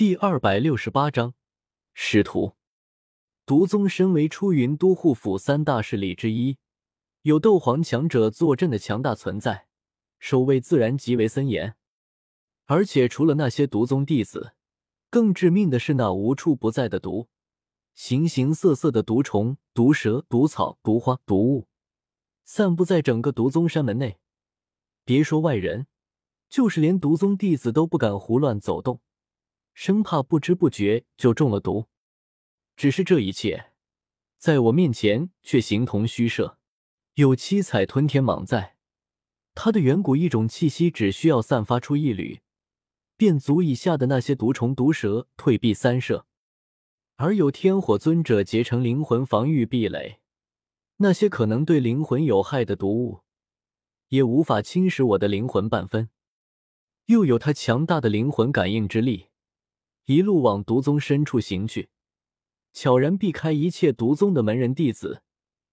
[0.00, 1.34] 第二百六十八章
[1.92, 2.54] 师徒。
[3.44, 6.56] 毒宗身为出云都护府三大势力之一，
[7.20, 9.66] 有斗皇强者坐镇的强大存在，
[10.18, 11.76] 守卫自然极为森严。
[12.64, 14.54] 而且除了那些毒宗弟子，
[15.10, 17.28] 更致命的是那无处不在的毒，
[17.94, 21.68] 形形色色的毒虫、毒蛇、毒草、毒花、毒物，
[22.46, 24.18] 散布在整个毒宗山门内。
[25.04, 25.86] 别说外人，
[26.48, 29.02] 就是连毒宗弟子都不敢胡乱走动。
[29.80, 31.86] 生怕不知不觉就中了毒，
[32.76, 33.72] 只是这一切
[34.36, 36.58] 在我面前却形同虚设。
[37.14, 38.76] 有七彩吞天蟒在，
[39.54, 42.40] 它的远古一种气息只需要散发出一缕，
[43.16, 46.26] 便足以吓得那些毒虫毒蛇退避三舍。
[47.16, 50.20] 而有天火尊者结成灵魂防御壁垒，
[50.98, 53.20] 那些可能对灵魂有害的毒物
[54.08, 56.10] 也无法侵蚀我的灵魂半分。
[57.06, 59.28] 又有他强大的灵魂感应之力。
[60.10, 61.88] 一路往毒宗深处行去，
[62.72, 65.22] 悄然避开一切毒宗的门人弟子，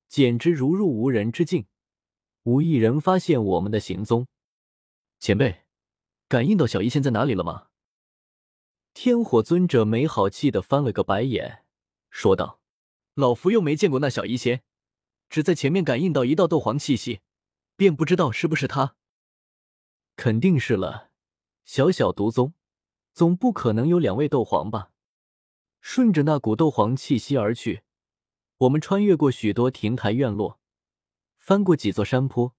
[0.07, 1.65] 简直如入无人之境，
[2.43, 4.27] 无一人发现我们的行踪。
[5.19, 5.63] 前辈，
[6.27, 7.69] 感应到小医仙在哪里了吗？
[8.93, 11.65] 天火尊者没好气的翻了个白眼，
[12.11, 12.61] 说道
[13.17, 14.61] ：“老夫又没见过那小医仙，
[15.29, 17.21] 只在前面感应到一道斗皇气息，
[17.75, 18.95] 便不知道是不是他。
[20.15, 21.09] 肯定是了，
[21.65, 22.53] 小小毒宗。”
[23.17, 24.91] 总不可能有两位斗皇吧？
[25.81, 27.81] 顺着那股斗皇气息而去，
[28.59, 30.59] 我们穿越过许多亭台院落，
[31.39, 32.53] 翻过几座山坡，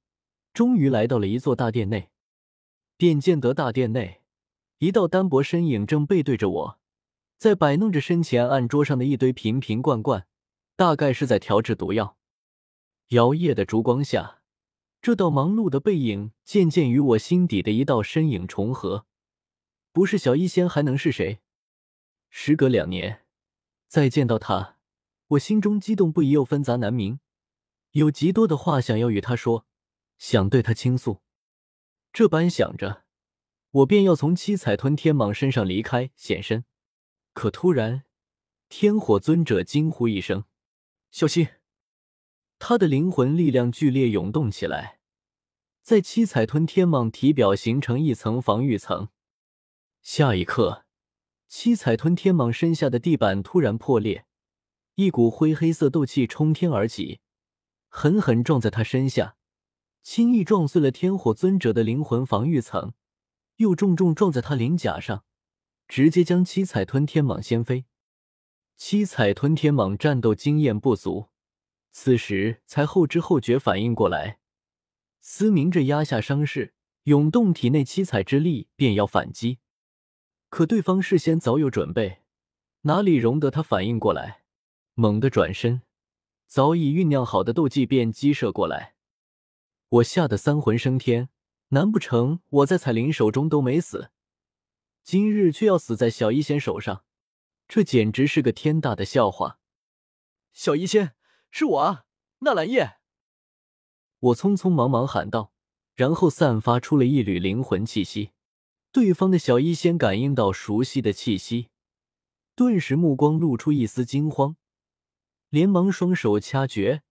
[0.52, 2.10] 终于来到了一座大殿内。
[2.96, 4.22] 便见得大殿内
[4.78, 6.80] 一道单薄身影正背对着我，
[7.36, 10.26] 在摆弄着身前案桌上的一堆瓶瓶罐罐，
[10.74, 12.16] 大概是在调制毒药。
[13.10, 14.40] 摇曳的烛光下，
[15.00, 19.06] 这道忙碌的背影渐渐与我心底的一道身影重合。
[19.92, 21.40] 不是小医仙还能是谁？
[22.30, 23.24] 时隔两年，
[23.86, 24.76] 再见到他，
[25.28, 27.20] 我心中激动不已，又纷杂难明，
[27.92, 29.66] 有极多的话想要与他说，
[30.18, 31.22] 想对他倾诉。
[32.12, 33.04] 这般想着，
[33.70, 36.64] 我便要从七彩吞天蟒身上离开，现身。
[37.32, 38.04] 可突然，
[38.68, 40.44] 天火尊者惊呼一声
[41.10, 41.48] ：“小心！”
[42.58, 45.00] 他的灵魂力量剧烈涌动起来，
[45.82, 49.08] 在七彩吞天蟒体表形成一层防御层。
[50.10, 50.86] 下一刻，
[51.48, 54.24] 七彩吞天蟒身下的地板突然破裂，
[54.94, 57.20] 一股灰黑色斗气冲天而起，
[57.88, 59.36] 狠狠撞在他身下，
[60.02, 62.94] 轻易撞碎了天火尊者的灵魂防御层，
[63.56, 65.24] 又重重撞在他鳞甲上，
[65.86, 67.84] 直接将七彩吞天蟒掀飞。
[68.78, 71.28] 七彩吞天蟒战斗经验不足，
[71.92, 74.38] 此时才后知后觉反应过来，
[75.20, 79.58] 嘶鸣着压下伤势，涌动体内七彩之力，便要反击。
[80.48, 82.22] 可对方事先早有准备，
[82.82, 84.42] 哪里容得他反应过来？
[84.94, 85.82] 猛地转身，
[86.46, 88.94] 早已酝酿好的斗技便激射过来。
[89.88, 91.28] 我吓得三魂升天，
[91.68, 94.10] 难不成我在彩铃手中都没死，
[95.02, 97.04] 今日却要死在小医仙手上？
[97.68, 99.58] 这简直是个天大的笑话！
[100.52, 101.14] 小医仙，
[101.50, 102.06] 是我啊，
[102.40, 102.96] 纳兰叶！
[104.18, 105.52] 我匆匆忙忙喊道，
[105.94, 108.32] 然后散发出了一缕灵魂气息。
[108.90, 111.68] 对方的小医仙感应到熟悉的气息，
[112.54, 114.56] 顿时目光露出一丝惊慌，
[115.50, 117.02] 连忙双手掐诀，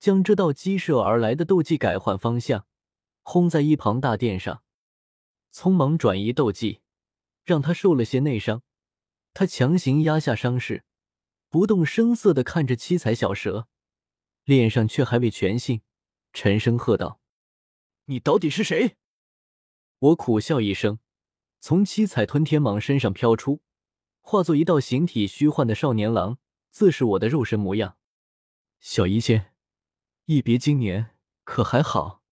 [0.00, 2.66] 将这道激射而来的斗技改换方向，
[3.22, 4.62] 轰在一旁大殿上。
[5.52, 6.80] 匆忙转移斗技，
[7.44, 8.62] 让他受了些内伤。
[9.32, 10.84] 他强行压下伤势，
[11.48, 13.68] 不动声色的看着七彩小蛇，
[14.44, 15.82] 脸上却还未全信，
[16.32, 17.20] 沉声喝道
[18.06, 18.96] ：“你到底是谁？”
[20.00, 20.98] 我苦笑一声。
[21.64, 23.62] 从七彩吞天蟒身上飘出，
[24.20, 26.38] 化作一道形体虚幻的少年郎，
[26.72, 27.96] 自是我的肉身模样。
[28.80, 29.52] 小医仙，
[30.24, 31.14] 一别经年，
[31.44, 32.24] 可还好？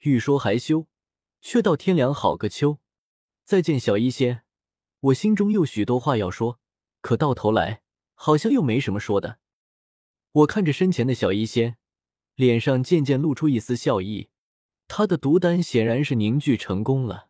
[0.00, 0.88] 欲说还休，
[1.40, 2.80] 却道天凉好个秋。
[3.44, 4.42] 再见，小医仙，
[4.98, 6.58] 我心中有许多话要说，
[7.00, 7.82] 可到头来
[8.14, 9.38] 好像又没什么说的。
[10.32, 11.76] 我看着身前的小医仙，
[12.34, 14.30] 脸上渐渐露出一丝笑意。
[14.88, 17.28] 他的毒丹显然是凝聚成功了。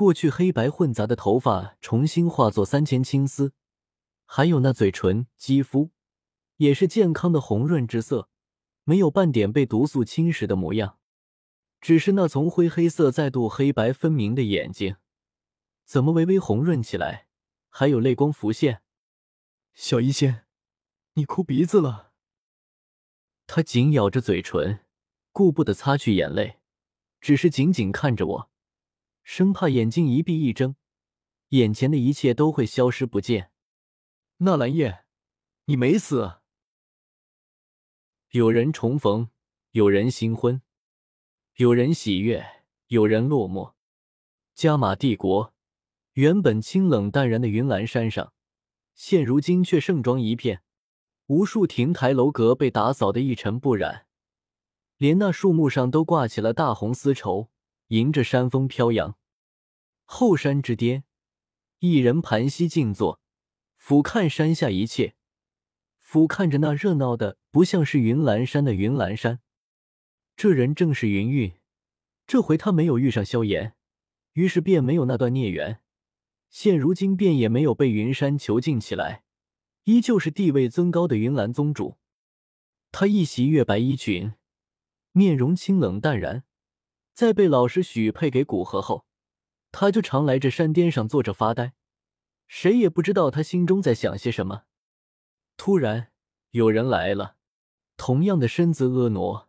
[0.00, 3.52] 过去黑白混杂的头发重新化作三千青丝，
[4.24, 5.90] 还有那嘴唇、肌肤
[6.56, 8.30] 也是健康的红润之色，
[8.84, 10.98] 没有半点被毒素侵蚀的模样。
[11.82, 14.96] 只是那从灰黑色再度黑白分明的眼睛，
[15.84, 17.26] 怎么微微红润起来，
[17.68, 18.80] 还有泪光浮现。
[19.74, 20.46] 小医仙，
[21.12, 22.12] 你哭鼻子了。
[23.46, 24.80] 他紧咬着嘴唇，
[25.30, 26.60] 顾不得擦去眼泪，
[27.20, 28.49] 只是紧紧看着我。
[29.22, 30.76] 生怕眼睛一闭一睁，
[31.50, 33.50] 眼前的一切都会消失不见。
[34.38, 35.04] 纳兰叶，
[35.66, 36.40] 你没死。
[38.30, 39.30] 有人重逢，
[39.72, 40.62] 有人新婚，
[41.56, 43.74] 有人喜悦，有人落寞。
[44.54, 45.54] 加玛帝国
[46.12, 48.32] 原本清冷淡然的云岚山上，
[48.94, 50.62] 现如今却盛装一片，
[51.26, 54.06] 无数亭台楼阁被打扫得一尘不染，
[54.96, 57.50] 连那树木上都挂起了大红丝绸，
[57.90, 59.16] 迎着山风飘扬。
[60.04, 61.04] 后山之巅，
[61.80, 63.20] 一人盘膝静坐，
[63.76, 65.14] 俯瞰山下一切，
[65.98, 69.40] 俯瞰着那热闹的不像是云岚山的云岚山。
[70.36, 71.52] 这人正是云韵，
[72.28, 73.74] 这回他没有遇上萧炎。
[74.34, 75.80] 于是便没有那段孽缘，
[76.48, 79.24] 现如今便也没有被云山囚禁起来，
[79.84, 81.96] 依旧是地位尊高的云岚宗主。
[82.92, 84.34] 他一袭月白衣裙，
[85.10, 86.44] 面容清冷淡然。
[87.20, 89.04] 在被老师许配给古河后，
[89.72, 91.74] 他就常来这山巅上坐着发呆，
[92.48, 94.62] 谁也不知道他心中在想些什么。
[95.58, 96.12] 突然
[96.52, 97.36] 有人来了，
[97.98, 99.48] 同样的身子婀娜，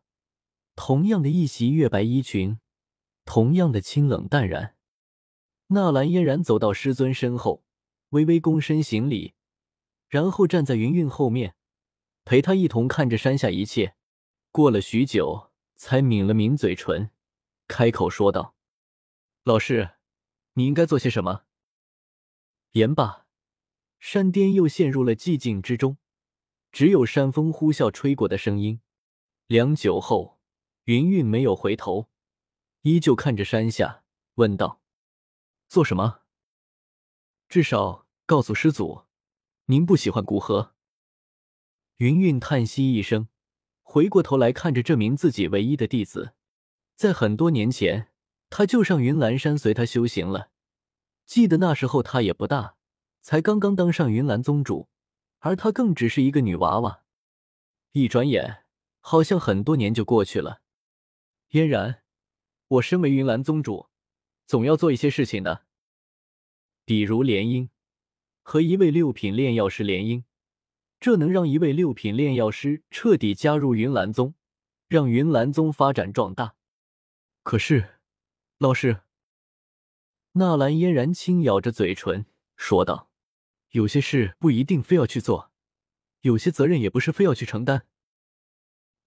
[0.75, 2.59] 同样的一袭月白衣裙。
[3.23, 4.75] 同样的清冷淡然，
[5.67, 7.63] 纳兰嫣然走到师尊身后，
[8.09, 9.35] 微微躬身行礼，
[10.09, 11.55] 然后站在云韵后面，
[12.25, 13.95] 陪他一同看着山下一切。
[14.51, 17.11] 过了许久，才抿了抿嘴唇，
[17.71, 18.53] 开口说道
[19.45, 19.91] ：“老师，
[20.55, 21.45] 你应该做些什么？”
[22.71, 23.25] 言罢，
[23.97, 25.97] 山巅又陷入了寂静之中，
[26.73, 28.81] 只有山风呼啸吹过的声音。
[29.47, 30.41] 良久后，
[30.83, 32.09] 云韵没有回头。
[32.81, 34.03] 依旧看着山下，
[34.35, 34.81] 问道
[35.69, 36.23] ：“做什么？
[37.47, 39.05] 至少告诉师祖，
[39.67, 40.75] 您不喜欢古河。”
[41.97, 43.29] 云韵叹息一声，
[43.81, 46.33] 回过头来看着这名自己唯一的弟子。
[47.01, 48.09] 在很多年前，
[48.51, 50.51] 他就上云岚山随他修行了。
[51.25, 52.75] 记得那时候他也不大，
[53.21, 54.87] 才刚刚当上云岚宗主，
[55.39, 57.01] 而他更只是一个女娃娃。
[57.93, 58.65] 一转眼，
[58.99, 60.61] 好像很多年就过去了。
[61.49, 62.03] 嫣然。
[62.67, 63.87] 我身为云岚宗主，
[64.45, 65.65] 总要做一些事情的，
[66.85, 67.69] 比如联姻，
[68.43, 70.23] 和一位六品炼药师联姻，
[70.99, 74.35] 这能让一位六品炼药师彻底加入云岚宗，
[74.87, 76.53] 让云岚宗发展壮大。
[77.43, 77.95] 可是，
[78.59, 79.01] 老师，
[80.33, 83.09] 纳兰嫣然轻咬着嘴唇说道
[83.71, 85.51] ：“有些事不一定非要去做，
[86.21, 87.87] 有些责任也不是非要去承担。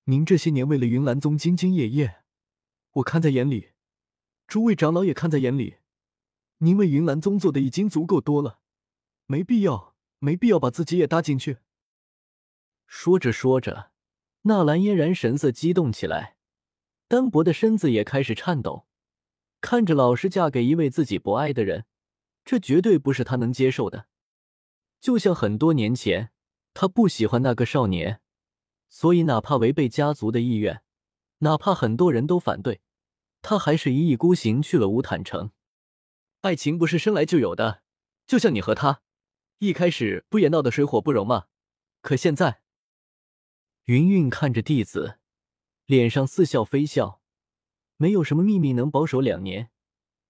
[0.05, 2.23] 您这些年为了云岚宗兢兢业业。”
[2.95, 3.71] 我看在眼里，
[4.47, 5.79] 诸位长老也看在眼里，
[6.59, 8.61] 您为云岚宗做的已经足够多了，
[9.27, 11.59] 没必要，没必要把自己也搭进去。
[12.87, 13.93] 说着说着，
[14.43, 16.37] 纳兰嫣然神色激动起来，
[17.15, 18.89] 单薄的身子也开始颤抖。
[19.61, 21.85] 看着老师嫁给一位自己不爱的人，
[22.45, 24.09] 这绝对不是他能接受的。
[25.01, 26.33] 就像很多年前，
[26.73, 28.21] 他不喜欢那个少年，
[28.89, 30.83] 所以哪怕违背家族的意愿。
[31.39, 32.81] 哪怕很多人都反对，
[33.43, 35.53] 他还是一意孤行去了乌坦城。
[36.41, 37.85] 爱情不是生来就有的，
[38.27, 39.03] 就像你和他，
[39.59, 41.45] 一开始不也闹得水火不容吗？
[42.03, 42.63] 可现在，
[43.85, 45.21] 云韵看着弟子，
[45.87, 47.21] 脸上似笑非笑。
[47.97, 49.71] 没有什么秘密能保守两年，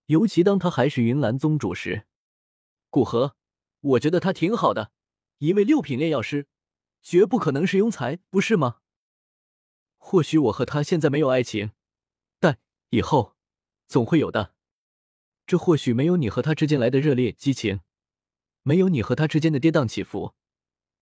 [0.07, 2.07] 尤其当他还是云岚宗主时。
[2.91, 3.37] 古河，
[3.81, 4.93] 我觉得他挺好的，
[5.39, 6.47] 一位六品炼药师，
[7.03, 8.81] 绝不可能是庸才，不是吗？
[9.97, 11.73] 或许我和他现在没有爱情，
[12.39, 12.59] 但
[12.91, 13.35] 以后
[13.89, 14.55] 总会有的。
[15.47, 17.81] 这或许没有你和他之间来的热烈激情，
[18.63, 20.35] 没有你和他之间的跌宕起伏，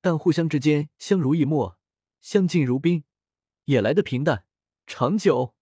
[0.00, 1.76] 但互相之间相濡以沫，
[2.20, 3.04] 相敬如宾，
[3.64, 4.46] 也来的平淡
[4.86, 5.54] 长久。